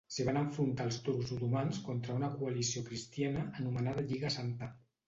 [0.13, 4.75] S'hi van enfrontar els turcs otomans contra una coalició cristiana, anomenada Lliga Santa.